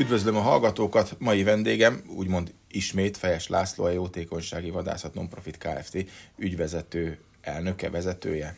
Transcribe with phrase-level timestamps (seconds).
[0.00, 6.04] Üdvözlöm a hallgatókat, mai vendégem, úgymond ismét Fejes László, a Jótékonysági Vadászat Nonprofit Kft.
[6.36, 8.56] ügyvezető elnöke, vezetője.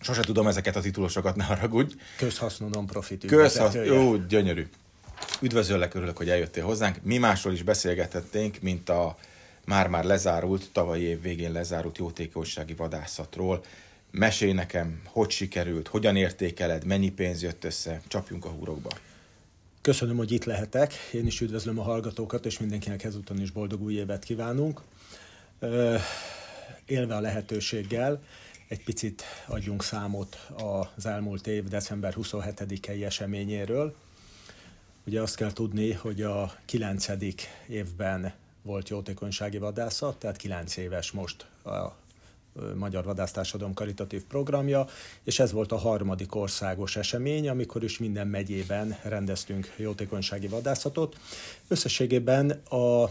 [0.00, 1.94] Sose tudom ezeket a titulosokat, ne haragudj.
[2.16, 3.92] Közhasznú nonprofit ügyvezetője.
[3.92, 4.66] Jó, gyönyörű.
[5.40, 7.02] Üdvözöllek, örülök, hogy eljöttél hozzánk.
[7.02, 9.16] Mi másról is beszélgethetnénk, mint a
[9.64, 13.64] már-már lezárult, tavalyi év végén lezárult jótékonysági vadászatról.
[14.10, 18.90] Mesélj nekem, hogy sikerült, hogyan értékeled, mennyi pénz jött össze, csapjunk a húrokba.
[19.82, 20.92] Köszönöm, hogy itt lehetek.
[21.12, 24.80] Én is üdvözlöm a hallgatókat, és mindenkinek ezúton is boldog új évet kívánunk.
[26.86, 28.22] Élve a lehetőséggel,
[28.68, 30.48] egy picit adjunk számot
[30.96, 33.94] az elmúlt év december 27-i eseményéről.
[35.06, 37.06] Ugye azt kell tudni, hogy a 9.
[37.68, 42.01] évben volt jótékonysági vadászat, tehát 9 éves most a
[42.74, 44.86] Magyar Vadásztársadalom karitatív programja,
[45.24, 51.16] és ez volt a harmadik országos esemény, amikor is minden megyében rendeztünk jótékonysági vadászatot.
[51.68, 53.10] Összességében a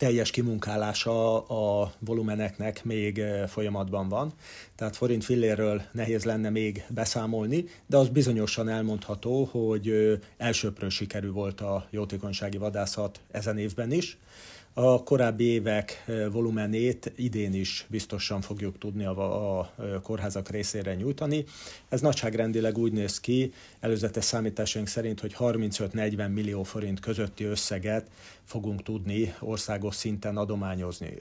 [0.00, 4.32] teljes kimunkálása a volumeneknek még folyamatban van,
[4.74, 11.60] tehát forint fillérről nehéz lenne még beszámolni, de az bizonyosan elmondható, hogy elsőprő sikerű volt
[11.60, 14.18] a jótékonysági vadászat ezen évben is.
[14.74, 21.44] A korábbi évek volumenét idén is biztosan fogjuk tudni a, a kórházak részére nyújtani.
[21.88, 28.10] Ez nagyságrendileg úgy néz ki, előzetes számításaink szerint, hogy 35-40 millió forint közötti összeget
[28.44, 31.14] fogunk tudni országos szinten adományozni.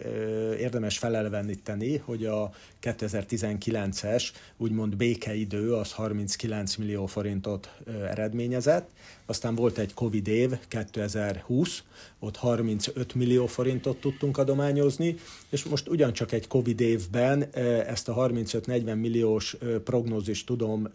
[0.58, 4.24] Érdemes felelveníteni, hogy a 2019-es
[4.58, 7.70] úgymond békeidő az 39 millió forintot
[8.10, 8.90] eredményezett,
[9.26, 11.84] aztán volt egy Covid év, 2020,
[12.20, 15.16] ott 35 millió forintot tudtunk adományozni,
[15.50, 17.44] és most ugyancsak egy Covid évben
[17.88, 20.88] ezt a 35-40 milliós prognózist tudom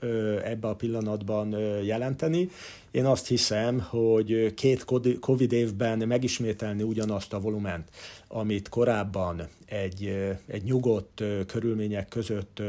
[0.44, 1.50] ebbe a pillanatban
[1.82, 2.48] jelenteni.
[2.90, 4.84] Én azt hiszem, hogy két
[5.20, 7.88] Covid évben megismételni ugyanazt a volument,
[8.28, 10.14] amit korábban egy,
[10.46, 12.62] egy nyugodt körülmények között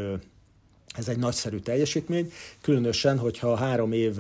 [0.97, 4.19] ez egy nagyszerű teljesítmény, különösen, hogyha három év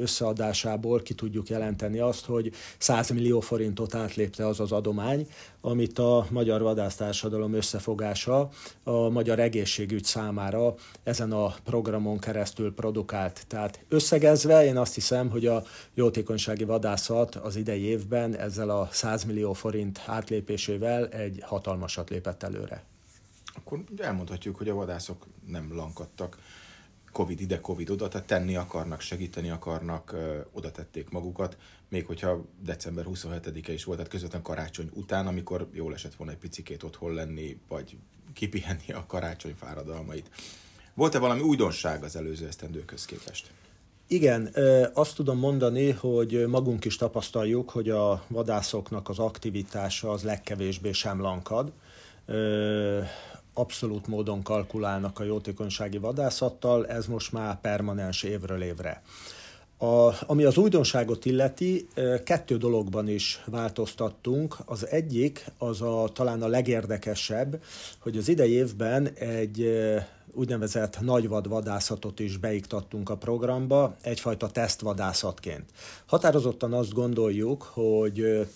[0.00, 5.28] összeadásából ki tudjuk jelenteni azt, hogy 100 millió forintot átlépte az az adomány,
[5.60, 8.48] amit a Magyar Vadásztársadalom összefogása
[8.82, 13.44] a magyar egészségügy számára ezen a programon keresztül produkált.
[13.48, 15.62] Tehát összegezve én azt hiszem, hogy a
[15.94, 22.84] jótékonysági vadászat az idei évben ezzel a 100 millió forint átlépésével egy hatalmasat lépett előre
[23.56, 26.38] akkor elmondhatjuk, hogy a vadászok nem lankadtak
[27.12, 30.16] Covid ide, Covid oda, tehát tenni akarnak, segíteni akarnak,
[30.52, 31.56] oda tették magukat,
[31.88, 36.38] még hogyha december 27-e is volt, tehát közvetlen karácsony után, amikor jól esett volna egy
[36.38, 37.96] picikét otthon lenni, vagy
[38.32, 40.30] kipihenni a karácsony fáradalmait.
[40.94, 43.50] Volt-e valami újdonság az előző esztendőkhöz képest?
[44.06, 44.54] Igen,
[44.94, 51.20] azt tudom mondani, hogy magunk is tapasztaljuk, hogy a vadászoknak az aktivitása az legkevésbé sem
[51.20, 51.72] lankad
[53.58, 59.02] abszolút módon kalkulálnak a jótékonysági vadászattal, ez most már permanens évről évre.
[59.78, 61.88] A, ami az újdonságot illeti,
[62.24, 64.56] kettő dologban is változtattunk.
[64.64, 67.62] Az egyik, az a talán a legérdekesebb,
[67.98, 69.68] hogy az idei évben egy
[70.32, 75.64] úgynevezett nagyvad vadászatot is beiktattunk a programba, egyfajta tesztvadászatként.
[76.06, 78.46] Határozottan azt gondoljuk, hogy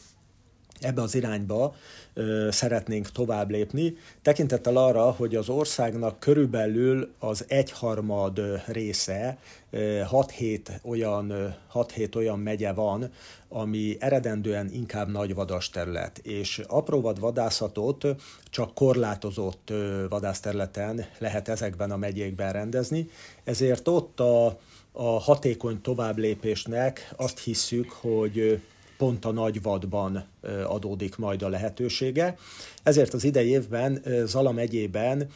[0.80, 1.74] ebbe az irányba
[2.14, 9.38] ö, szeretnénk tovább lépni, tekintettel arra, hogy az országnak körülbelül az egyharmad része,
[9.72, 13.10] 6-7 olyan, 6-7 olyan megye van,
[13.48, 18.06] ami eredendően inkább nagyvadas terület, és apróvad vadászatot
[18.50, 19.72] csak korlátozott
[20.08, 23.08] vadászterületen lehet ezekben a megyékben rendezni,
[23.44, 24.58] ezért ott a,
[24.92, 28.60] a hatékony továbblépésnek azt hisszük, hogy
[29.00, 30.24] pont a nagy vadban
[30.66, 32.36] adódik majd a lehetősége.
[32.82, 35.26] Ezért az idei évben Zala megyében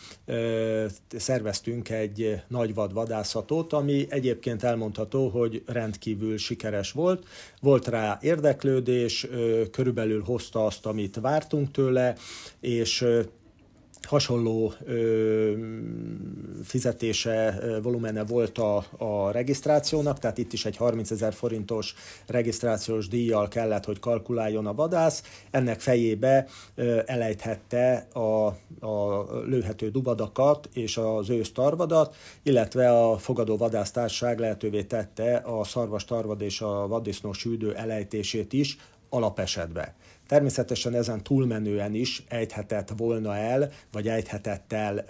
[1.16, 7.26] szerveztünk egy nagy vad vadászatot, ami egyébként elmondható, hogy rendkívül sikeres volt.
[7.61, 9.26] Volt rá érdeklődés,
[9.70, 12.17] körülbelül hozta azt, amit vártunk tőle,
[12.60, 13.06] és
[14.05, 15.53] hasonló ö,
[16.65, 21.95] fizetése, volumene volt a, a regisztrációnak, tehát itt is egy 30 ezer forintos
[22.27, 25.23] regisztrációs díjjal kellett, hogy kalkuláljon a vadász.
[25.51, 28.47] Ennek fejébe ö, elejthette a,
[28.87, 36.05] a lőhető dubadakat és az ősz tarvadat, illetve a fogadó vadásztárság lehetővé tette a szarvas
[36.05, 38.77] tarvad és a vaddisznó sűdő elejtését is
[39.09, 39.95] alapesetbe.
[40.26, 45.05] Természetesen ezen túlmenően is ejthetett volna el, vagy ejthetett el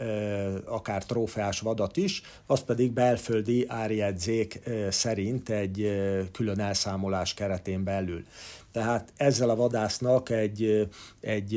[0.65, 6.01] akár trófeás vadat is, az pedig belföldi árjegyzék szerint egy
[6.33, 8.25] külön elszámolás keretén belül.
[8.75, 10.89] Tehát ezzel a vadásznak egy,
[11.21, 11.53] egy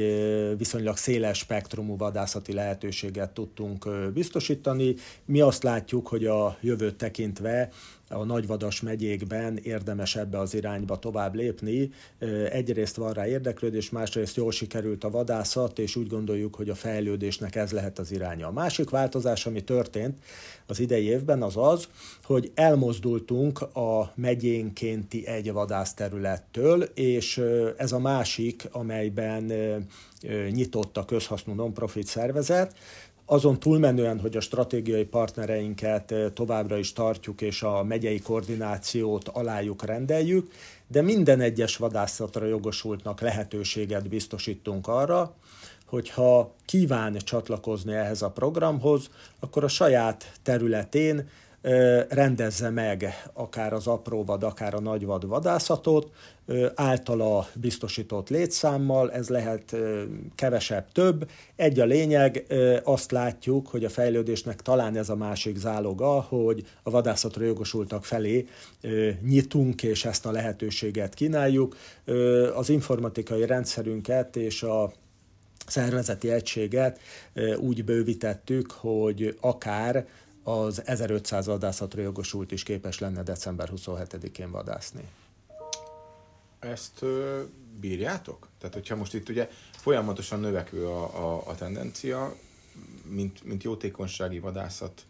[0.57, 4.95] viszonylag széles spektrumú vadászati lehetőséget tudtunk biztosítani.
[5.25, 7.69] Mi azt látjuk, hogy a jövőt tekintve
[8.09, 11.91] a nagyvadas megyékben érdemes ebbe az irányba tovább lépni.
[12.51, 17.55] Egyrészt van rá érdeklődés, másrészt jól sikerült a vadászat, és úgy gondoljuk, hogy a fejlődésnek
[17.55, 18.47] ez lehet az iránya.
[18.47, 20.17] A másik változás, ami történt
[20.65, 21.87] az idei évben, az az,
[22.23, 27.41] hogy elmozdultunk a megyénkénti egy vadászterülettől, és
[27.77, 29.51] ez a másik, amelyben
[30.51, 32.75] nyitott a közhasznú non-profit szervezet,
[33.29, 40.51] azon túlmenően, hogy a stratégiai partnereinket továbbra is tartjuk, és a megyei koordinációt alájuk rendeljük,
[40.87, 45.35] de minden egyes vadászatra jogosultnak lehetőséget biztosítunk arra,
[45.85, 49.09] hogyha kíván csatlakozni ehhez a programhoz,
[49.39, 51.29] akkor a saját területén
[52.09, 56.11] rendezze meg akár az apróvad, akár a nagyvad vadászatot,
[56.75, 59.75] általa biztosított létszámmal, ez lehet
[60.35, 61.29] kevesebb, több.
[61.55, 62.45] Egy a lényeg,
[62.83, 68.47] azt látjuk, hogy a fejlődésnek talán ez a másik záloga, hogy a vadászatra jogosultak felé
[69.21, 71.75] nyitunk, és ezt a lehetőséget kínáljuk.
[72.55, 74.91] Az informatikai rendszerünket és a
[75.67, 76.99] szervezeti egységet
[77.59, 80.07] úgy bővítettük, hogy akár
[80.47, 85.07] az 1500 vadászatra jogosult is képes lenne december 27-én vadászni.
[86.59, 87.41] Ezt ö,
[87.79, 88.47] bírjátok?
[88.59, 92.35] Tehát, hogyha most itt ugye folyamatosan növekvő a, a, a tendencia,
[93.03, 95.05] mint, mint jótékonysági vadászat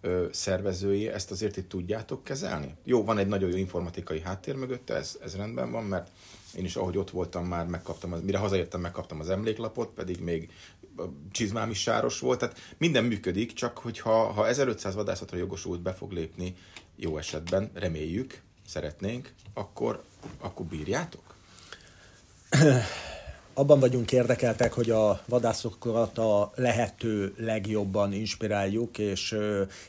[0.00, 2.74] ö, szervezői, ezt azért itt tudjátok kezelni?
[2.84, 6.10] Jó, van egy nagyon jó informatikai háttér mögötte, ez, ez rendben van, mert
[6.56, 10.52] én is, ahogy ott voltam, már megkaptam, az, mire hazaértem, megkaptam az emléklapot, pedig még
[11.00, 15.92] a csizmám is sáros volt, tehát minden működik, csak hogyha ha 1500 vadászatra jogosult be
[15.92, 16.54] fog lépni,
[16.96, 20.02] jó esetben, reméljük, szeretnénk, akkor,
[20.38, 21.34] akkor bírjátok?
[23.60, 29.36] abban vagyunk érdekeltek, hogy a vadászokat a lehető legjobban inspiráljuk, és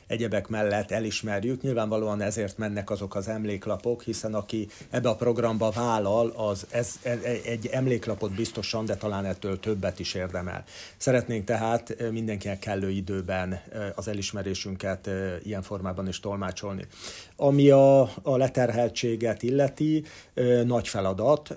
[0.07, 1.61] egyebek mellett elismerjük.
[1.61, 7.17] Nyilvánvalóan ezért mennek azok az emléklapok, hiszen aki ebbe a programba vállal, az ez, ez,
[7.45, 10.63] egy emléklapot biztosan, de talán ettől többet is érdemel.
[10.97, 13.61] Szeretnénk tehát mindenkinek kellő időben
[13.95, 15.09] az elismerésünket
[15.43, 16.87] ilyen formában is tolmácsolni.
[17.35, 20.03] Ami a, a leterheltséget illeti,
[20.65, 21.49] nagy feladat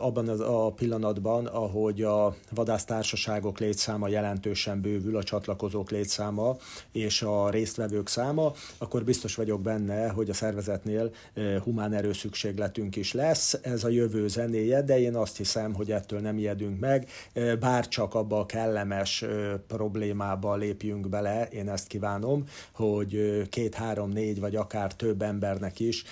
[0.00, 6.56] abban az a pillanatban, ahogy a vadásztársaságok létszáma jelentősen bővül, a csatlakozók létszáma
[6.92, 11.10] és a résztvevők száma, akkor biztos vagyok benne, hogy a szervezetnél
[11.62, 13.58] humán erőszükségletünk is lesz.
[13.62, 17.08] Ez a jövő zenéje, de én azt hiszem, hogy ettől nem ijedünk meg,
[17.60, 19.24] bár csak abba a kellemes
[19.66, 26.04] problémába lépjünk bele, én ezt kívánom, hogy két, három, négy vagy akár több embernek is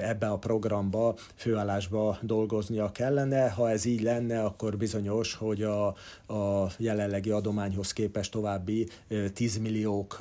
[0.00, 3.48] ebbe a programba, főállásba dolgoznia kellene.
[3.48, 5.86] Ha ez így lenne, akkor bizonyos, hogy a,
[6.26, 8.88] a jelenlegi adományhoz képest további
[9.34, 10.18] 10 milliók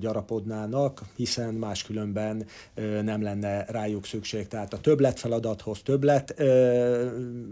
[0.00, 2.46] gyarapodnának, hiszen máskülönben
[3.02, 4.48] nem lenne rájuk szükség.
[4.48, 6.34] Tehát a többlet feladathoz többlet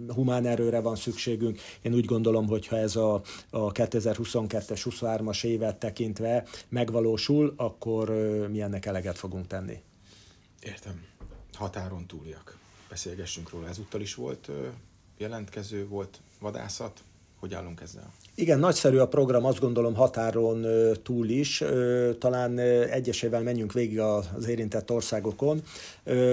[0.08, 1.60] humán erőre van szükségünk.
[1.82, 8.10] Én úgy gondolom, hogy ha ez a, a 2022-es, 23-as évet tekintve megvalósul, akkor
[8.50, 9.82] mi ennek eleget fogunk tenni.
[10.62, 11.04] Értem.
[11.52, 12.58] Határon túliak.
[12.88, 13.68] Beszélgessünk róla.
[13.68, 14.50] Ezúttal is volt
[15.22, 17.02] jelentkező, volt vadászat.
[17.42, 18.12] Hogy állunk ezzel?
[18.34, 20.66] Igen, nagyszerű a program, azt gondolom határon
[21.02, 21.62] túl is.
[22.18, 22.58] Talán
[22.90, 25.62] egyesével menjünk végig az érintett országokon.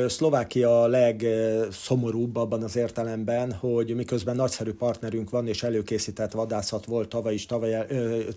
[0.07, 7.09] Szlovákia a legszomorúbb abban az értelemben, hogy miközben nagyszerű partnerünk van, és előkészített vadászat volt
[7.09, 7.85] tavaly is, tavaly,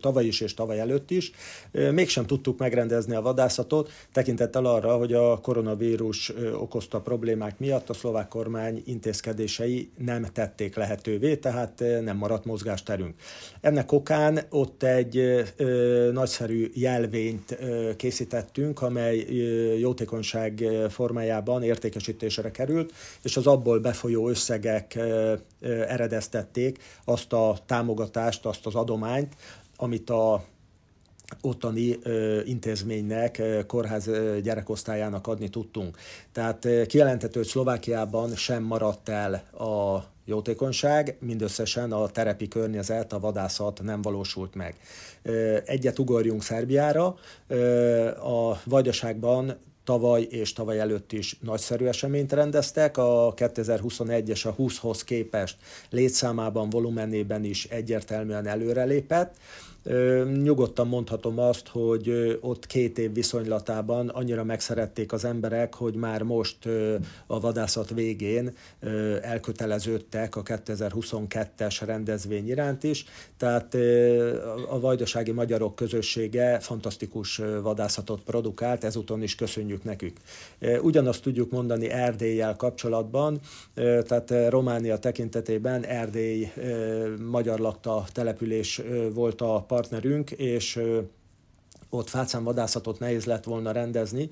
[0.00, 1.30] tavaly is és tavaly előtt is,
[1.70, 8.28] mégsem tudtuk megrendezni a vadászatot, tekintettel arra, hogy a koronavírus okozta problémák miatt a szlovák
[8.28, 13.14] kormány intézkedései nem tették lehetővé, tehát nem maradt mozgásterünk.
[13.60, 15.16] Ennek okán ott egy
[15.56, 22.92] ö, nagyszerű jelvényt ö, készítettünk, amely ö, jótékonyság formájában értékesítésre került,
[23.22, 29.34] és az abból befolyó összegek ö, ö, eredeztették azt a támogatást, azt az adományt,
[29.76, 30.44] amit a
[31.40, 35.96] ottani ö, intézménynek, ö, kórház ö, gyerekosztályának adni tudtunk.
[36.32, 43.20] Tehát ö, kijelenthető, hogy Szlovákiában sem maradt el a jótékonyság, mindösszesen a terepi környezet, a
[43.20, 44.76] vadászat nem valósult meg.
[45.64, 47.06] Egyet ugorjunk Szerbiára,
[48.22, 52.96] a Vajdaságban tavaly és tavaly előtt is nagyszerű eseményt rendeztek.
[52.96, 55.56] A 2021-es a 20-hoz képest
[55.90, 59.36] létszámában, volumenében is egyértelműen előrelépett.
[60.42, 66.68] Nyugodtan mondhatom azt, hogy ott két év viszonylatában annyira megszerették az emberek, hogy már most
[67.26, 68.54] a vadászat végén
[69.20, 73.04] elköteleződtek a 2022-es rendezvény iránt is,
[73.36, 73.74] tehát
[74.68, 80.16] a vajdasági magyarok közössége fantasztikus vadászatot produkált, ezúton is köszönjük nekük.
[80.82, 83.40] Ugyanazt tudjuk mondani Erdélyel kapcsolatban,
[83.74, 86.52] tehát Románia tekintetében Erdély
[87.30, 88.82] magyar lakta település
[89.14, 90.80] volt a partnerünk, és
[91.90, 94.30] ott fácánvadászatot nehéz lett volna rendezni,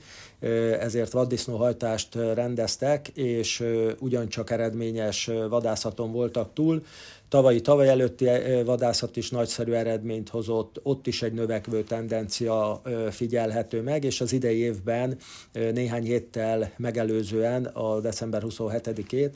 [0.81, 3.65] ezért vaddisznóhajtást rendeztek, és
[3.99, 6.83] ugyancsak eredményes vadászaton voltak túl.
[7.29, 8.29] Tavalyi, tavaly előtti
[8.65, 14.59] vadászat is nagyszerű eredményt hozott, ott is egy növekvő tendencia figyelhető meg, és az idei
[14.59, 15.17] évben
[15.53, 19.31] néhány héttel megelőzően a december 27-ét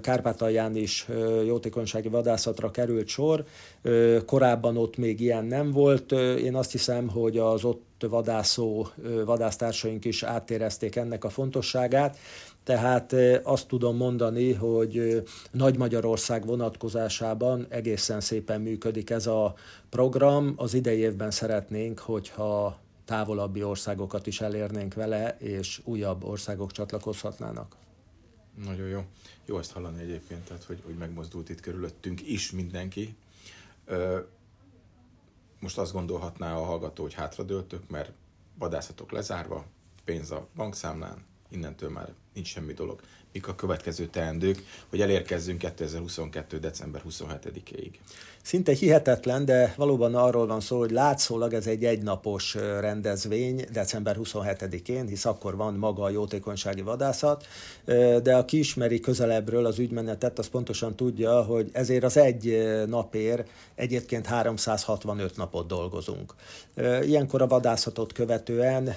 [0.00, 1.08] Kárpátalján is
[1.46, 3.44] jótékonysági vadászatra került sor.
[4.26, 6.12] Korábban ott még ilyen nem volt.
[6.38, 8.86] Én azt hiszem, hogy az ott vadászó
[9.24, 12.18] vadásztársaink is átérezték ennek a fontosságát.
[12.64, 19.54] Tehát azt tudom mondani, hogy Nagy Magyarország vonatkozásában egészen szépen működik ez a
[19.90, 20.52] program.
[20.56, 27.76] Az idei évben szeretnénk, hogyha távolabbi országokat is elérnénk vele, és újabb országok csatlakozhatnának.
[28.54, 29.04] Nagyon jó.
[29.44, 33.16] Jó ezt hallani egyébként, tehát hogy, hogy megmozdult itt körülöttünk is mindenki.
[35.60, 38.12] Most azt gondolhatná a hallgató, hogy hátradőltök, mert
[38.58, 39.64] vadászatok lezárva,
[40.04, 43.00] pénz a bankszámlán, innentől már nincs semmi dolog.
[43.32, 46.58] Mik a következő teendők, hogy elérkezzünk 2022.
[46.58, 47.90] december 27-ig?
[48.42, 55.06] Szinte hihetetlen, de valóban arról van szó, hogy látszólag ez egy egynapos rendezvény december 27-én,
[55.06, 57.46] hisz akkor van maga a jótékonysági vadászat,
[58.22, 64.26] de aki ismeri közelebbről az ügymenetet, az pontosan tudja, hogy ezért az egy napér egyébként
[64.26, 66.34] 365 napot dolgozunk.
[67.02, 68.94] Ilyenkor a vadászatot követően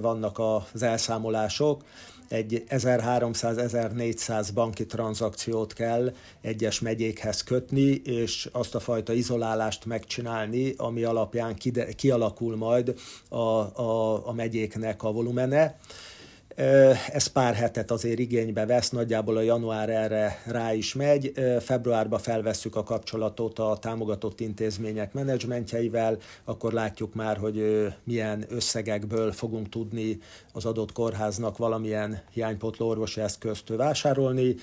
[0.00, 0.38] vannak
[0.72, 1.82] az elszámolások,
[2.32, 11.04] egy 1300-1400 banki tranzakciót kell egyes megyékhez kötni, és azt a fajta izolálást megcsinálni, ami
[11.04, 11.56] alapján
[11.96, 12.94] kialakul majd
[13.28, 15.78] a, a, a megyéknek a volumene.
[17.12, 21.32] Ez pár hetet azért igénybe vesz, nagyjából a január erre rá is megy.
[21.60, 29.68] Februárban felvesszük a kapcsolatot a támogatott intézmények menedzsmentjeivel, akkor látjuk már, hogy milyen összegekből fogunk
[29.68, 30.18] tudni
[30.52, 34.54] az adott kórháznak valamilyen hiánypotló orvosi eszközt vásárolni.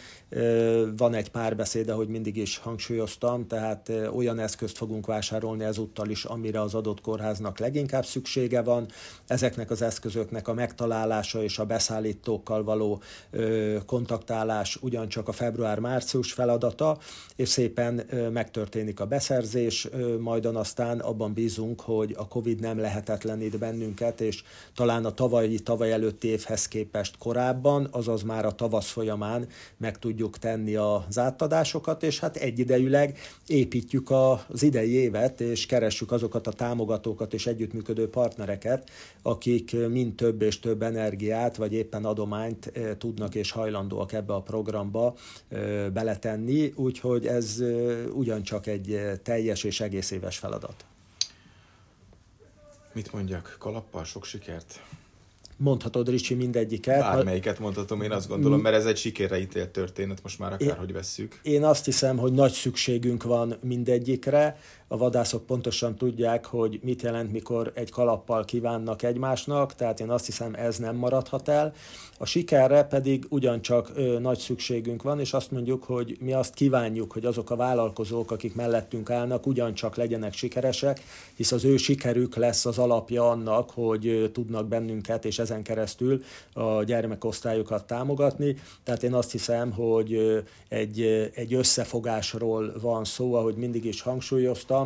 [0.97, 6.61] Van egy párbeszéd, ahogy mindig is hangsúlyoztam, tehát olyan eszközt fogunk vásárolni ezúttal is, amire
[6.61, 8.87] az adott kórháznak leginkább szüksége van.
[9.27, 13.01] Ezeknek az eszközöknek a megtalálása és a beszállítókkal való
[13.85, 16.97] kontaktálás ugyancsak a február-március feladata,
[17.35, 19.87] és szépen megtörténik a beszerzés,
[20.19, 24.43] majdan aztán abban bízunk, hogy a Covid nem lehetetlenít bennünket, és
[24.75, 30.37] talán a tavalyi, tavaly előtti évhez képest korábban, azaz már a tavasz folyamán meg tudjuk
[30.37, 33.17] tenni az átadásokat, és hát egyidejűleg
[33.47, 38.89] építjük az idei évet, és keressük azokat a támogatókat és együttműködő partnereket,
[39.21, 45.15] akik mind több és több energiát, vagy éppen adományt tudnak és hajlandóak ebbe a programba
[45.93, 47.63] beletenni, úgyhogy ez
[48.13, 50.85] ugyancsak egy teljes és egész éves feladat.
[52.93, 54.81] Mit mondjak, kalappal sok sikert?
[55.59, 56.99] mondhatod Ricsi mindegyiket.
[56.99, 61.39] Bármelyiket mondhatom, én azt gondolom, mert ez egy sikerre ítélt történet, most már akárhogy vesszük.
[61.43, 64.57] Én azt hiszem, hogy nagy szükségünk van mindegyikre.
[64.91, 70.25] A vadászok pontosan tudják, hogy mit jelent, mikor egy kalappal kívánnak egymásnak, tehát én azt
[70.25, 71.73] hiszem, ez nem maradhat el.
[72.17, 77.11] A sikerre pedig ugyancsak ö, nagy szükségünk van, és azt mondjuk, hogy mi azt kívánjuk,
[77.11, 81.01] hogy azok a vállalkozók, akik mellettünk állnak, ugyancsak legyenek sikeresek,
[81.35, 86.23] hisz az ő sikerük lesz az alapja annak, hogy ö, tudnak bennünket, és ezen keresztül
[86.53, 88.55] a gyermekosztályokat támogatni.
[88.83, 91.01] Tehát én azt hiszem, hogy egy,
[91.33, 94.78] egy összefogásról van szó, ahogy mindig is hangsúlyoztam,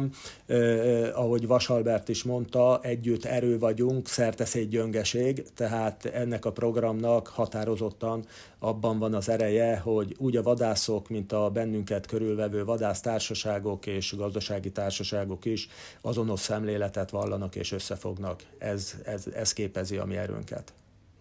[1.14, 8.26] ahogy Vasalbert is mondta, együtt erő vagyunk, szerteszét gyöngeség, tehát ennek a programnak határozottan
[8.60, 14.72] abban van az ereje, hogy úgy a vadászok, mint a bennünket körülvevő vadásztársaságok és gazdasági
[14.72, 15.68] társaságok is
[16.02, 18.44] azonos szemléletet vallanak és összefognak.
[18.58, 20.74] Ez, ez, ez képezi a mi erőnket.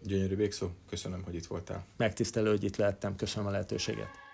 [0.02, 1.84] Gyönyörű végszó, köszönöm, hogy itt voltál.
[1.96, 4.31] Megtisztelő, hogy itt lehettem, köszönöm a lehetőséget.